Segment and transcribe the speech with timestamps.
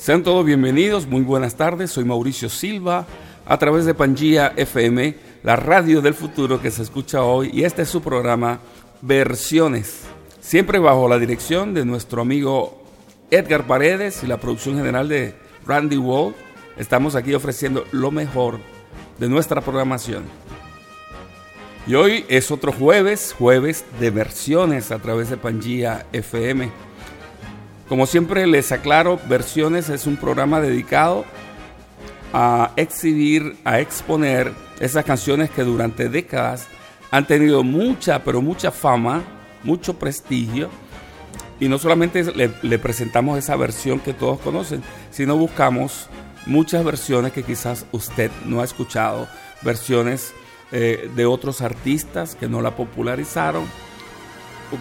[0.00, 3.06] Sean todos bienvenidos, muy buenas tardes, soy Mauricio Silva
[3.44, 7.82] a través de Pangía FM, la radio del futuro que se escucha hoy y este
[7.82, 8.60] es su programa
[9.02, 10.04] Versiones,
[10.40, 12.82] siempre bajo la dirección de nuestro amigo
[13.30, 15.34] Edgar Paredes y la producción general de
[15.66, 16.34] Randy Wall.
[16.78, 18.58] Estamos aquí ofreciendo lo mejor
[19.18, 20.22] de nuestra programación.
[21.86, 26.89] Y hoy es otro jueves, jueves de versiones a través de Pangía FM.
[27.90, 31.24] Como siempre les aclaro, Versiones es un programa dedicado
[32.32, 36.68] a exhibir, a exponer esas canciones que durante décadas
[37.10, 39.24] han tenido mucha, pero mucha fama,
[39.64, 40.70] mucho prestigio.
[41.58, 46.08] Y no solamente le, presentamos esa versión que todos conocen, sino buscamos
[46.46, 49.26] muchas versiones que quizás usted no ha escuchado,
[49.62, 50.32] versiones
[50.70, 53.64] eh, de otros artistas que no la popularizaron,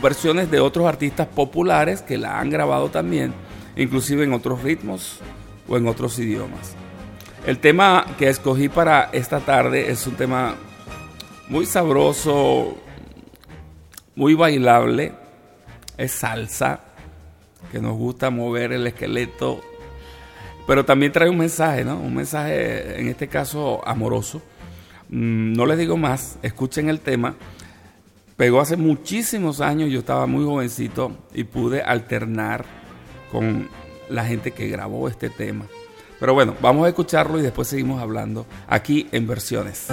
[0.01, 3.33] versiones de otros artistas populares que la han grabado también,
[3.75, 5.19] inclusive en otros ritmos
[5.67, 6.75] o en otros idiomas.
[7.45, 10.55] El tema que escogí para esta tarde es un tema
[11.47, 12.77] muy sabroso,
[14.15, 15.13] muy bailable,
[15.97, 16.81] es salsa,
[17.71, 19.61] que nos gusta mover el esqueleto
[20.69, 21.99] pero también trae un mensaje, ¿no?
[21.99, 24.39] Un mensaje, en este caso, amoroso.
[25.09, 27.33] Mm, no les digo más, escuchen el tema.
[28.39, 32.63] Pegó hace muchísimos años, yo estaba muy jovencito y pude alternar
[33.33, 33.67] con
[34.07, 35.65] la gente que grabó este tema.
[36.21, 39.87] Pero bueno, vamos a escucharlo y después seguimos hablando aquí en versiones.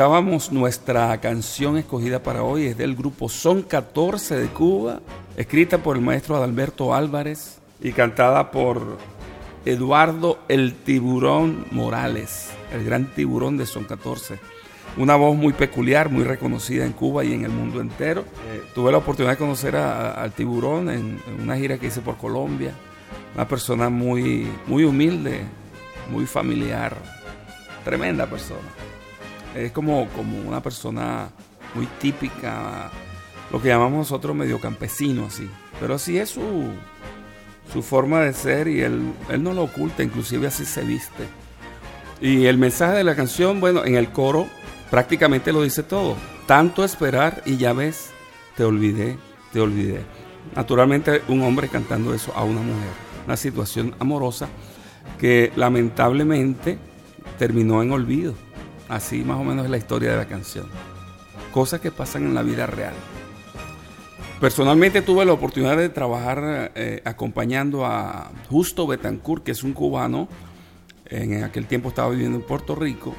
[0.00, 5.02] Escuchábamos nuestra canción escogida para hoy, es del grupo Son 14 de Cuba,
[5.36, 8.96] escrita por el maestro Adalberto Álvarez y cantada por
[9.66, 14.38] Eduardo el Tiburón Morales, el gran tiburón de Son 14.
[14.96, 18.22] Una voz muy peculiar, muy reconocida en Cuba y en el mundo entero.
[18.22, 22.72] Eh, tuve la oportunidad de conocer al tiburón en, una gira que hice por Colombia.
[23.34, 25.42] Una persona muy, muy humilde,
[26.10, 26.96] muy familiar,
[27.84, 28.79] tremenda persona.
[29.54, 31.30] Es como, como una persona
[31.74, 32.90] muy típica,
[33.50, 35.48] lo que llamamos nosotros medio campesino, así.
[35.80, 36.70] Pero así es su,
[37.72, 41.24] su forma de ser y él, él no lo oculta, inclusive así se viste.
[42.20, 44.46] Y el mensaje de la canción, bueno, en el coro
[44.90, 46.16] prácticamente lo dice todo.
[46.46, 48.10] Tanto esperar y ya ves,
[48.56, 49.16] te olvidé,
[49.52, 50.00] te olvidé.
[50.54, 52.90] Naturalmente un hombre cantando eso a una mujer.
[53.26, 54.48] Una situación amorosa
[55.18, 56.78] que lamentablemente
[57.38, 58.34] terminó en olvido.
[58.90, 60.66] Así más o menos es la historia de la canción.
[61.52, 62.92] Cosas que pasan en la vida real.
[64.40, 70.28] Personalmente tuve la oportunidad de trabajar eh, acompañando a Justo Betancourt, que es un cubano,
[71.06, 73.14] en aquel tiempo estaba viviendo en Puerto Rico,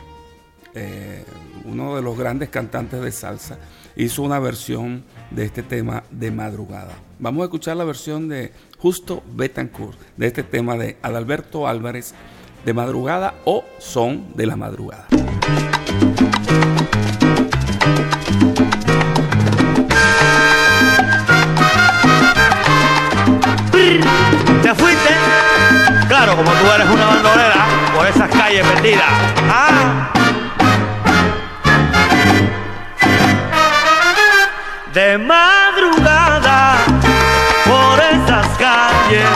[0.74, 1.24] eh,
[1.64, 3.58] uno de los grandes cantantes de salsa,
[3.96, 6.94] hizo una versión de este tema de madrugada.
[7.20, 12.14] Vamos a escuchar la versión de Justo Betancourt, de este tema de Adalberto Álvarez,
[12.66, 15.08] de madrugada o son de la madrugada.
[24.62, 25.14] ¿Te fuiste?
[26.08, 27.66] Claro, como tú eres una bandolera
[27.96, 29.06] por esas calles perdidas.
[29.50, 30.12] Ah.
[34.94, 36.76] De madrugada
[37.66, 39.30] por esas calles,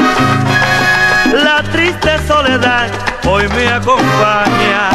[1.43, 2.89] la triste soledad
[3.25, 4.94] hoy me acompaña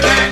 [0.00, 0.25] te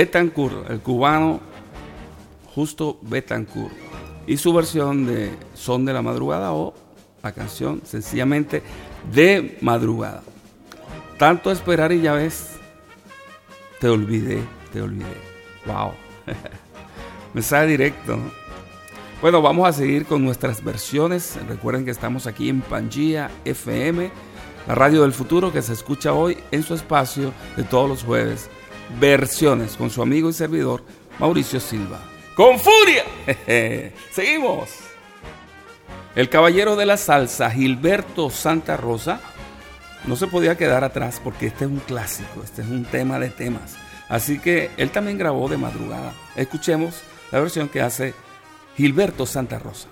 [0.00, 1.40] Betancourt, el cubano
[2.54, 3.74] Justo Betancourt,
[4.26, 6.72] y su versión de Son de la Madrugada o
[7.22, 8.62] la canción sencillamente
[9.12, 10.22] de madrugada.
[11.18, 12.52] Tanto esperar y ya ves,
[13.78, 14.42] te olvidé,
[14.72, 15.04] te olvidé.
[15.66, 15.92] Wow.
[17.34, 18.16] Mensaje directo.
[18.16, 18.30] ¿no?
[19.20, 21.38] Bueno, vamos a seguir con nuestras versiones.
[21.46, 24.10] Recuerden que estamos aquí en Pangía FM,
[24.66, 28.48] la radio del futuro que se escucha hoy en su espacio de todos los jueves.
[28.98, 30.82] Versiones con su amigo y servidor
[31.18, 32.00] Mauricio Silva.
[32.34, 33.04] ¡Con furia!
[34.12, 34.70] Seguimos.
[36.16, 39.20] El caballero de la salsa, Gilberto Santa Rosa,
[40.06, 43.28] no se podía quedar atrás porque este es un clásico, este es un tema de
[43.30, 43.76] temas.
[44.08, 46.12] Así que él también grabó de madrugada.
[46.34, 48.14] Escuchemos la versión que hace
[48.76, 49.88] Gilberto Santa Rosa.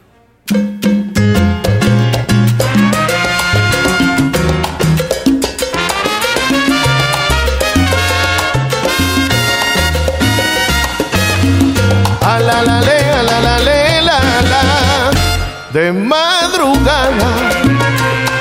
[15.72, 17.30] De madrugada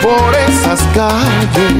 [0.02, 1.74] por esas calles,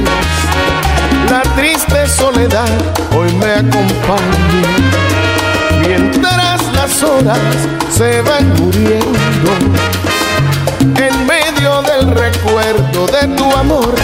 [1.30, 2.68] la triste soledad
[3.16, 4.68] hoy me acompaña.
[5.80, 7.38] Mientras las horas
[7.90, 9.50] se van muriendo,
[10.80, 13.94] en medio del recuerdo de tu amor,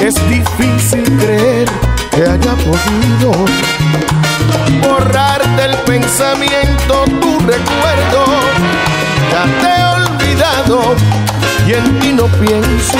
[0.00, 1.68] es difícil creer
[2.10, 3.32] que haya podido
[4.82, 8.89] borrar del pensamiento tu recuerdo.
[9.30, 10.96] Ya te he olvidado
[11.66, 12.98] y en ti no pienso.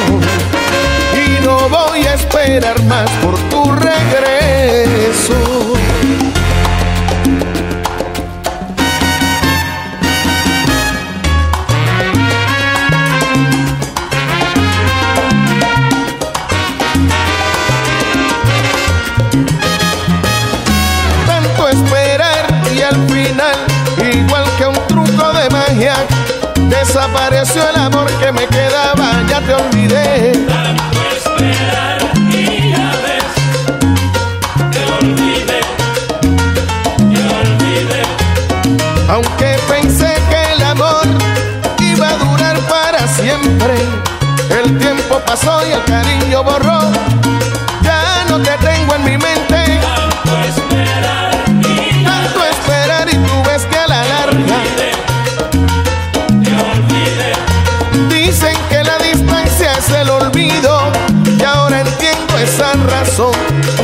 [1.14, 5.34] Y no voy a esperar más por tu regreso.
[26.92, 30.32] Desapareció el amor que me quedaba, ya te olvidé.
[39.08, 41.06] Aunque pensé que el amor
[41.78, 43.74] iba a durar para siempre,
[44.60, 47.39] el tiempo pasó y el cariño borró.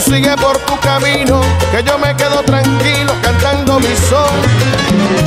[0.07, 1.41] Sigue por tu camino
[1.71, 4.41] Que yo me quedo tranquilo cantando mi son.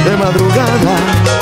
[0.03, 1.38] De madrugada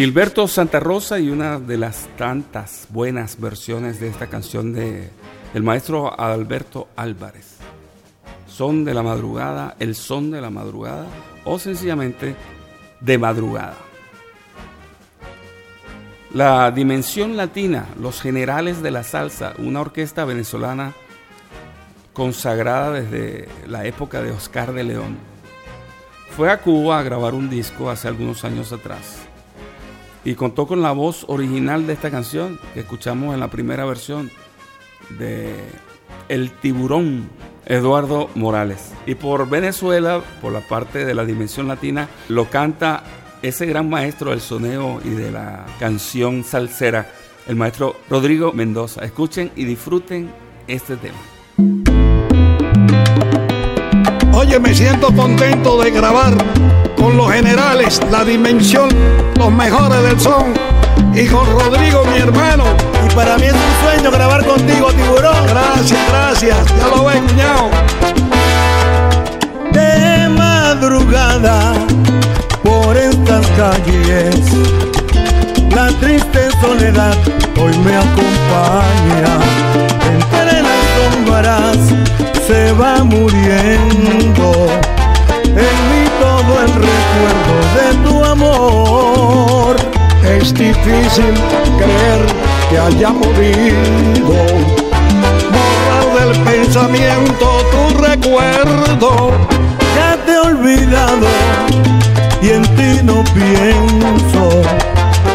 [0.00, 5.10] Gilberto Santa Rosa y una de las tantas buenas versiones de esta canción de
[5.52, 7.58] el maestro Alberto Álvarez.
[8.46, 11.04] Son de la madrugada, el son de la madrugada
[11.44, 12.34] o sencillamente
[13.02, 13.76] de madrugada.
[16.32, 20.94] La Dimensión Latina, Los Generales de la Salsa, una orquesta venezolana
[22.14, 25.18] consagrada desde la época de Oscar de León,
[26.34, 29.26] fue a Cuba a grabar un disco hace algunos años atrás
[30.24, 34.30] y contó con la voz original de esta canción que escuchamos en la primera versión
[35.18, 35.54] de
[36.28, 37.28] El Tiburón,
[37.66, 38.92] Eduardo Morales.
[39.06, 43.02] Y por Venezuela, por la parte de la dimensión latina, lo canta
[43.42, 47.10] ese gran maestro del soneo y de la canción salsera,
[47.46, 49.04] el maestro Rodrigo Mendoza.
[49.04, 50.30] Escuchen y disfruten
[50.66, 51.18] este tema.
[54.34, 56.34] Oye, me siento contento de grabar
[57.00, 58.88] con los generales, la dimensión,
[59.36, 60.52] los mejores del son.
[61.14, 62.64] Y con Rodrigo, mi hermano.
[63.08, 65.46] Y para mí es un sueño grabar contigo, tiburón.
[65.46, 66.58] Gracias, gracias.
[66.78, 67.70] Ya lo ves, cuñado.
[69.72, 71.72] De madrugada,
[72.62, 74.36] por estas calles,
[75.74, 77.16] la triste soledad
[77.58, 79.38] hoy me acompaña.
[80.12, 81.78] Entre las sombras
[82.46, 84.68] se va muriendo
[86.40, 89.76] todo el recuerdo de tu amor.
[90.24, 91.34] Es difícil
[91.78, 92.20] creer
[92.68, 94.34] que haya podido
[95.54, 99.32] borrar del pensamiento tu recuerdo.
[99.96, 101.26] Ya te he olvidado
[102.42, 104.62] y en ti no pienso.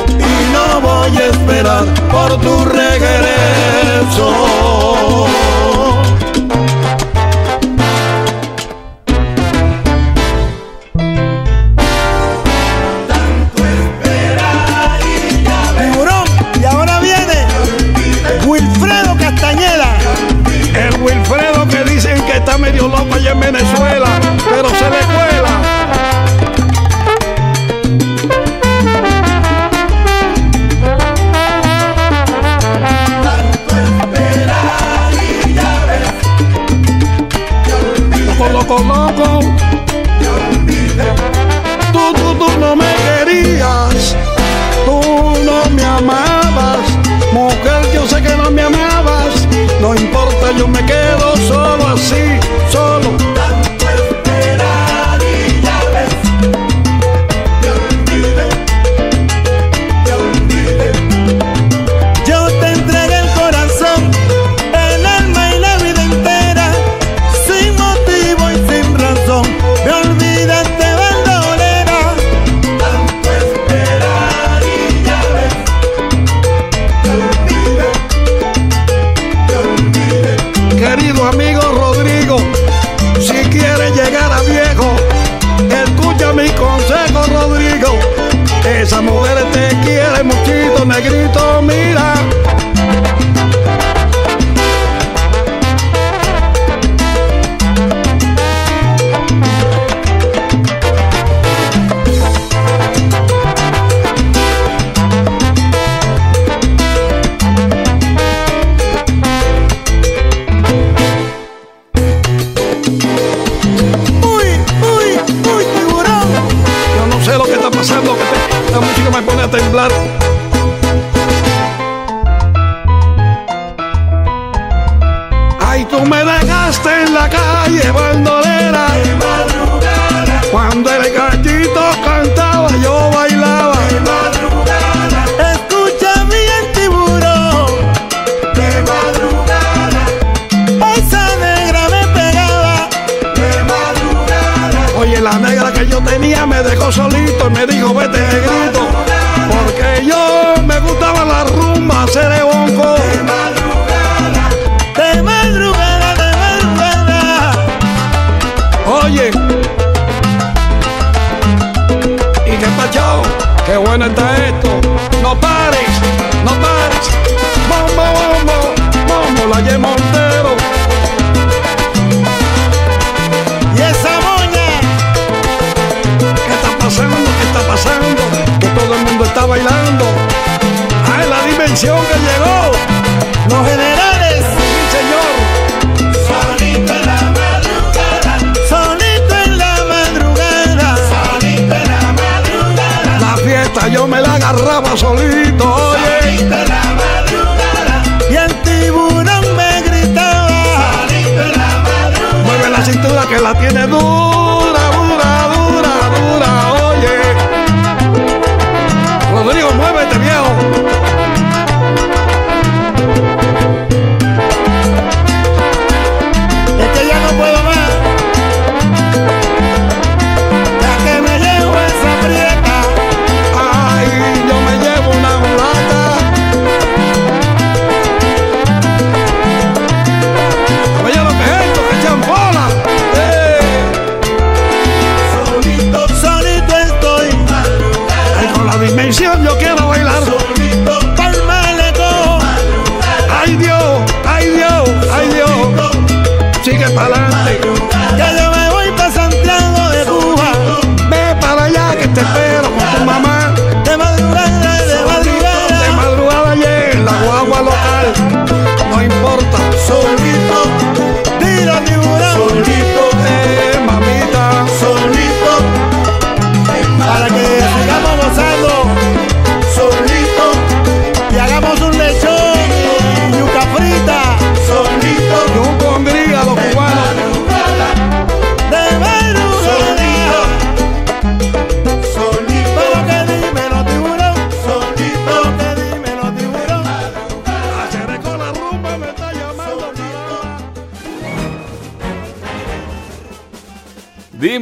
[0.10, 4.28] Y no voy a esperar por tu regreso.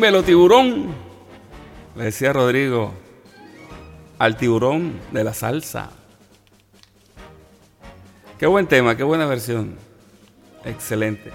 [0.03, 0.93] Dímelo, tiburón.
[1.95, 2.91] Le decía Rodrigo
[4.19, 5.91] al tiburón de la salsa.
[8.37, 9.77] Qué buen tema, qué buena versión.
[10.65, 11.31] Excelente.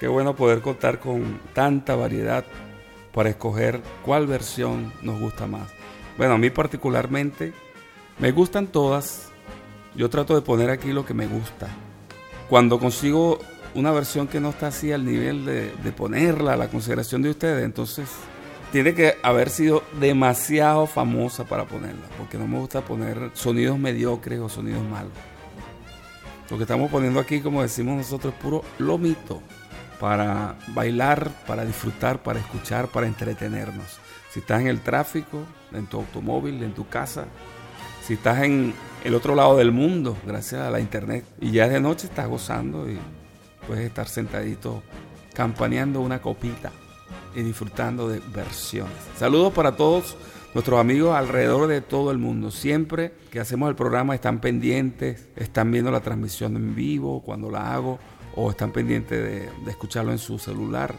[0.00, 2.46] Qué bueno poder contar con tanta variedad
[3.12, 5.68] para escoger cuál versión nos gusta más.
[6.16, 7.52] Bueno, a mí particularmente
[8.20, 9.30] me gustan todas.
[9.94, 11.68] Yo trato de poner aquí lo que me gusta.
[12.48, 13.38] Cuando consigo
[13.74, 17.64] una versión que no está así al nivel de, ponerla a la consideración de ustedes,
[17.64, 18.08] entonces
[18.70, 24.40] tiene que haber sido demasiado famosa para ponerla, porque no me gusta poner sonidos mediocres
[24.40, 25.12] o sonidos malos.
[26.50, 29.42] Lo que estamos poniendo aquí, como decimos nosotros, es puro lomito
[30.00, 33.98] para bailar, para disfrutar, para escuchar, para entretenernos.
[34.30, 37.26] Si estás en el tráfico, en tu automóvil, en tu casa,
[38.02, 41.80] si estás en el otro lado del mundo, gracias a la internet, y ya de
[41.80, 42.98] noche estás gozando y
[43.66, 44.82] puedes estar sentadito
[45.34, 46.70] campaneando una copita
[47.34, 48.94] y disfrutando de versiones.
[49.16, 50.16] Saludos para todos
[50.54, 52.50] nuestros amigos alrededor de todo el mundo.
[52.50, 57.72] Siempre que hacemos el programa están pendientes, están viendo la transmisión en vivo cuando la
[57.72, 57.98] hago
[58.34, 60.94] o están pendientes de, de escucharlo en su celular,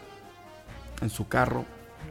[1.01, 1.65] en su carro,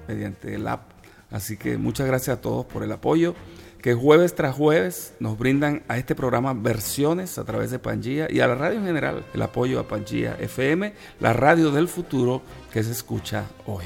[0.06, 0.90] mediante el app.
[1.30, 3.34] Así que muchas gracias a todos por el apoyo
[3.82, 8.40] que jueves tras jueves nos brindan a este programa versiones a través de Pangía y
[8.40, 12.42] a la radio en general el apoyo a Pangía FM, la radio del futuro
[12.72, 13.84] que se escucha hoy.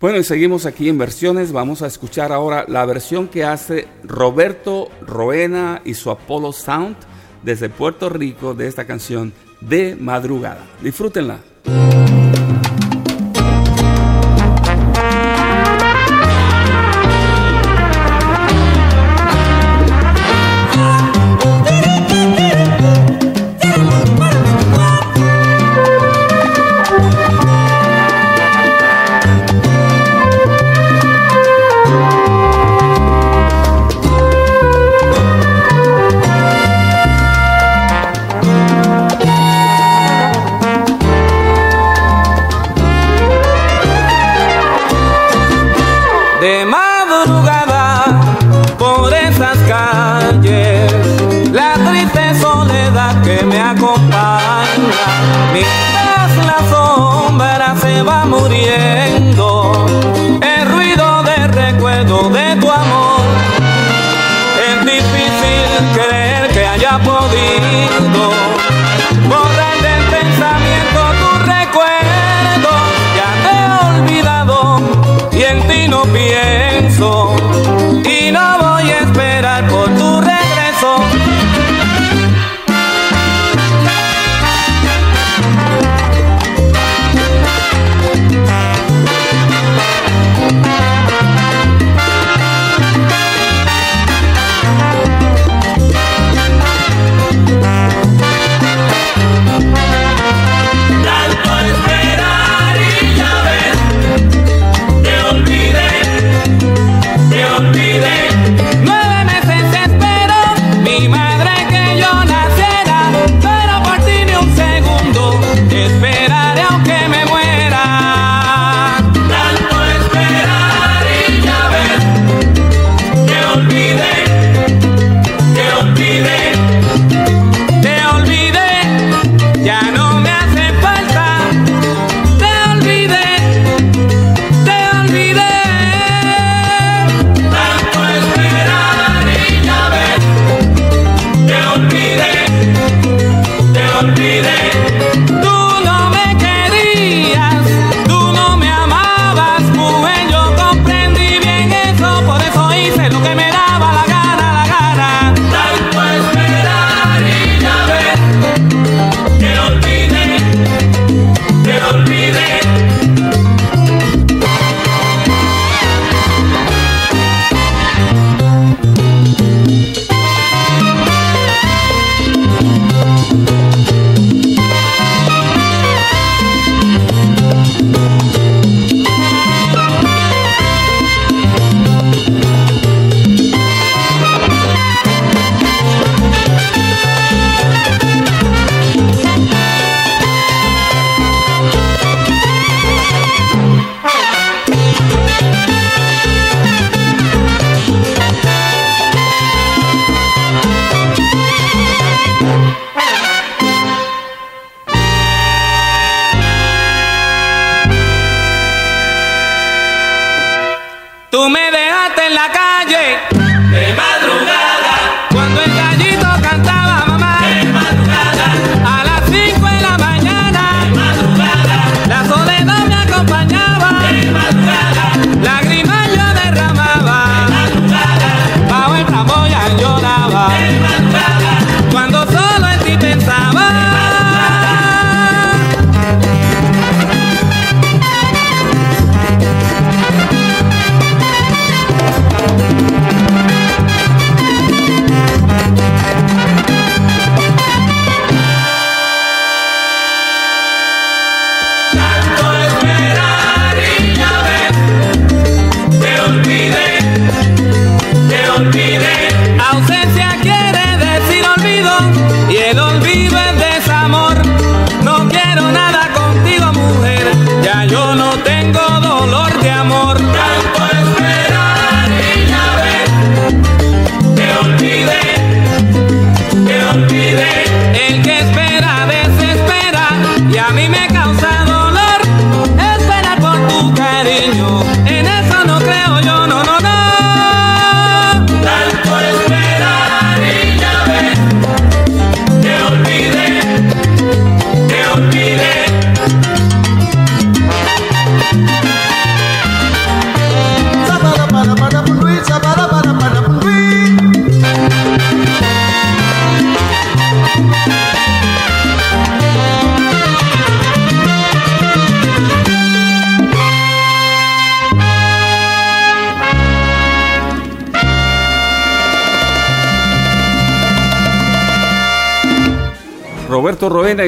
[0.00, 1.52] Bueno, y seguimos aquí en versiones.
[1.52, 6.96] Vamos a escuchar ahora la versión que hace Roberto Roena y su Apollo Sound
[7.42, 10.64] desde Puerto Rico de esta canción de madrugada.
[10.80, 11.38] Disfrútenla.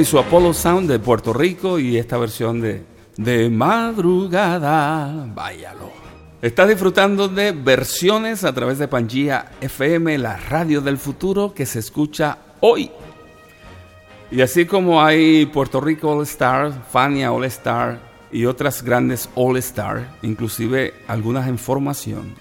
[0.04, 2.82] su Apollo Sound de Puerto Rico y esta versión de
[3.16, 5.26] De Madrugada.
[5.34, 5.90] Váyalo.
[6.42, 11.78] Estás disfrutando de versiones a través de Pangía FM, la radio del futuro que se
[11.78, 12.90] escucha hoy.
[14.30, 18.00] Y así como hay Puerto Rico All Star, Fania All Star
[18.30, 22.34] y otras grandes All Star, inclusive algunas en formación,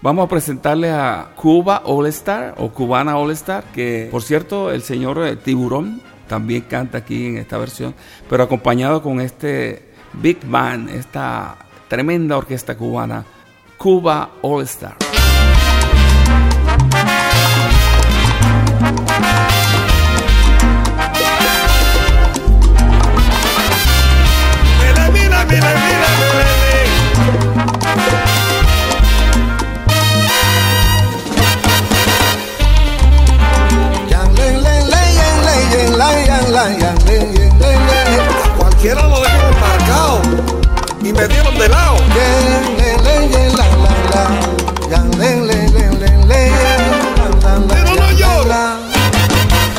[0.00, 4.82] Vamos a presentarle a Cuba All Star o Cubana All Star, que por cierto el
[4.82, 7.94] señor eh, Tiburón también canta aquí en esta versión,
[8.30, 11.56] pero acompañado con este Big Band, esta
[11.88, 13.24] tremenda orquesta cubana,
[13.76, 15.17] Cuba All Star.
[41.58, 41.68] de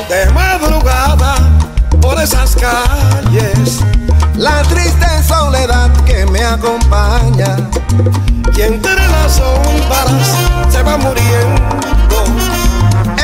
[0.09, 1.35] de madrugada
[2.01, 3.79] por esas calles.
[4.35, 7.55] La triste soledad que me acompaña
[8.55, 12.23] y entre las sombras se va muriendo.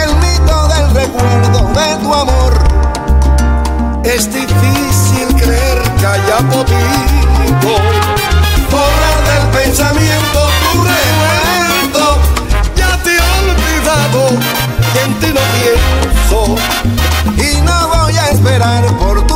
[0.01, 2.53] El mito del recuerdo de tu amor.
[4.03, 8.34] Es difícil creer que haya podido
[9.29, 10.39] del pensamiento
[10.71, 12.17] tu revuelto.
[12.75, 14.29] Ya te he olvidado
[14.93, 16.55] que en ti no pienso
[17.37, 19.34] y no voy a esperar por tu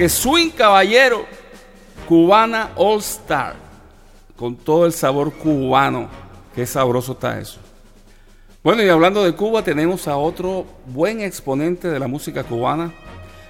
[0.00, 1.26] que Swing Caballero,
[2.08, 3.54] cubana All Star,
[4.34, 6.08] con todo el sabor cubano.
[6.54, 7.60] Qué sabroso está eso.
[8.64, 12.90] Bueno, y hablando de Cuba, tenemos a otro buen exponente de la música cubana.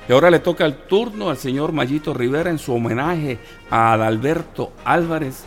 [0.08, 3.38] Y ahora le toca el turno al señor Mayito Rivera en su homenaje
[3.70, 5.44] a Adalberto Álvarez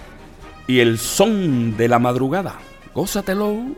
[0.67, 2.59] y el son de la madrugada.
[2.95, 3.75] Gózatelo.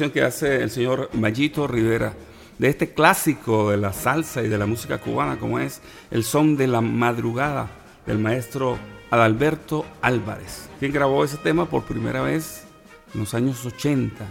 [0.00, 2.14] Versión que hace el señor Mayito Rivera
[2.56, 6.56] de este clásico de la salsa y de la música cubana, como es el son
[6.56, 7.68] de la madrugada
[8.06, 8.78] del maestro
[9.10, 12.64] Adalberto Álvarez, quien grabó ese tema por primera vez
[13.12, 14.24] en los años 80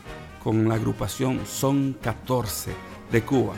[0.43, 2.72] con la agrupación Son 14
[3.11, 3.53] de Cuba,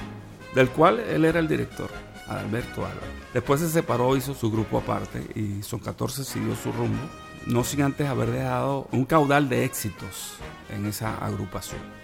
[0.54, 1.90] del cual él era el director,
[2.28, 3.10] Adalberto Álvarez.
[3.34, 7.04] Después se separó, hizo su grupo aparte y Son 14 siguió su rumbo,
[7.46, 10.34] no sin antes haber dejado un caudal de éxitos
[10.70, 12.01] en esa agrupación.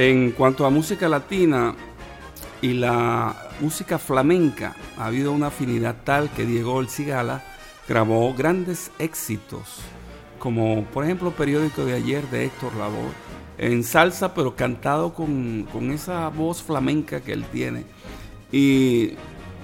[0.00, 1.74] En cuanto a música latina
[2.62, 7.44] y la música flamenca, ha habido una afinidad tal que Diego El Cigala
[7.86, 9.80] grabó grandes éxitos,
[10.38, 13.12] como por ejemplo Periódico de ayer de Héctor Lavoe,
[13.58, 17.84] en salsa pero cantado con, con esa voz flamenca que él tiene.
[18.50, 19.08] Y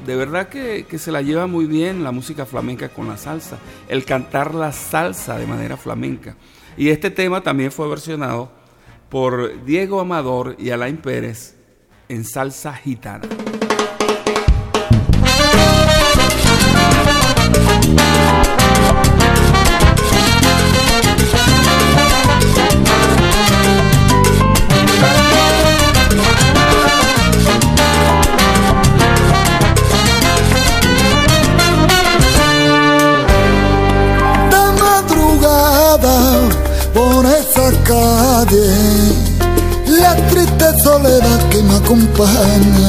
[0.04, 3.56] de verdad que, que, se la lleva muy bien la música flamenca con la salsa,
[3.88, 6.36] el cantar la salsa de manera flamenca.
[6.76, 8.65] Y este tema también fue versionado
[9.08, 11.56] por Diego Amador y Alain Pérez
[12.08, 13.28] en salsa gitana.
[42.16, 42.85] Que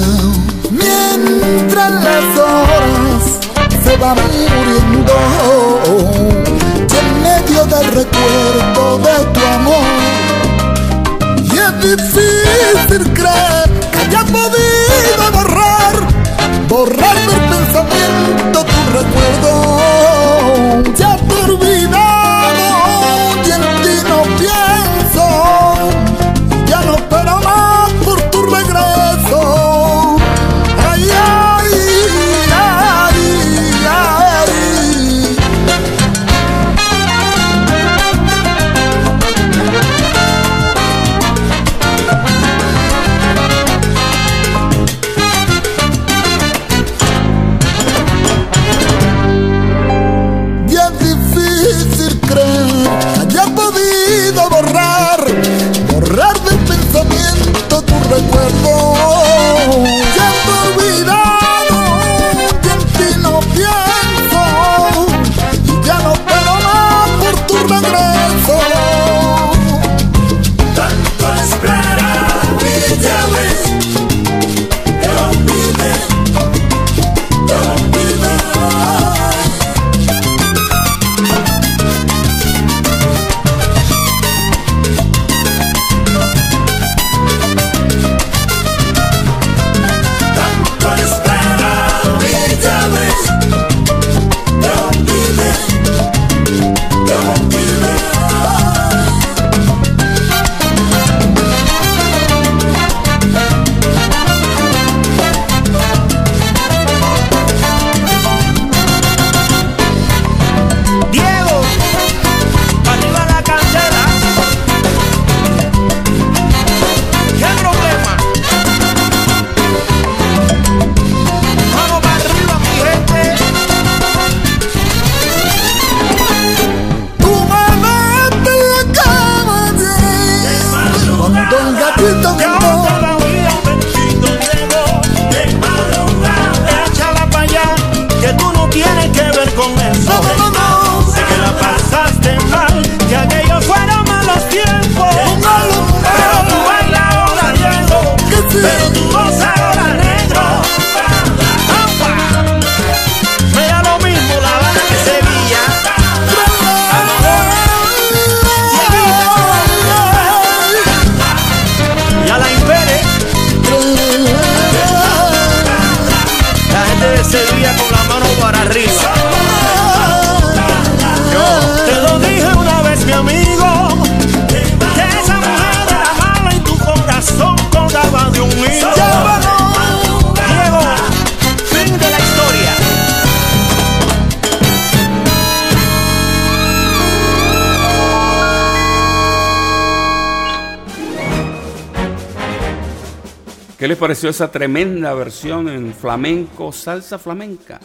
[193.87, 197.79] ¿Qué les pareció esa tremenda versión en flamenco, salsa flamenca?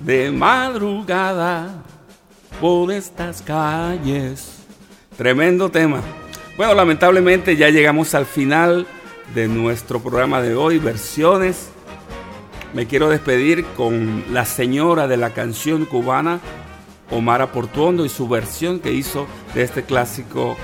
[0.00, 1.84] De madrugada
[2.60, 4.64] por estas calles.
[5.16, 6.00] Tremendo tema.
[6.56, 8.88] Bueno, lamentablemente ya llegamos al final
[9.36, 11.68] de nuestro programa de hoy, versiones.
[12.74, 16.40] Me quiero despedir con la señora de la canción cubana,
[17.12, 20.56] Omara Portuondo, y su versión que hizo de este clásico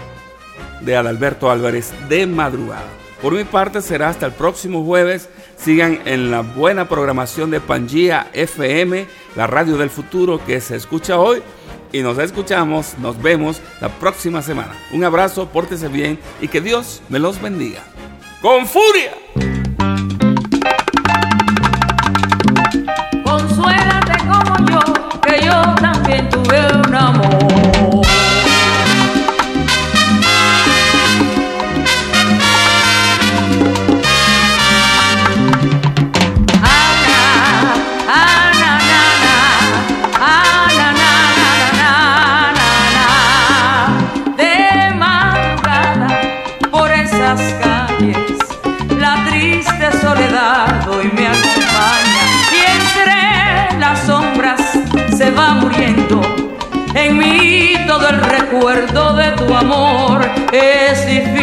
[0.81, 3.02] de Adalberto Álvarez de madrugada.
[3.23, 5.29] Por mi parte será hasta el próximo jueves.
[5.57, 9.07] Sigan en la buena programación de Pangía FM,
[9.37, 11.41] la radio del futuro que se escucha hoy.
[11.93, 14.73] Y nos escuchamos, nos vemos la próxima semana.
[14.93, 17.85] Un abrazo, pórtese bien y que Dios me los bendiga.
[18.41, 19.13] ¡Con furia!
[23.25, 27.62] Consuélate como yo, que yo también tuve un amor.
[60.37, 61.42] Recuerdo de